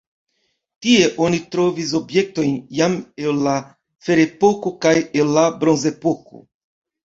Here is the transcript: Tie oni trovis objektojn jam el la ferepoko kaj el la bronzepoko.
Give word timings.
Tie 0.85 1.03
oni 1.25 1.39
trovis 1.55 1.91
objektojn 1.99 2.57
jam 2.79 2.97
el 3.27 3.45
la 3.51 3.55
ferepoko 4.09 4.75
kaj 4.89 4.99
el 5.23 5.33
la 5.41 5.49
bronzepoko. 5.63 6.47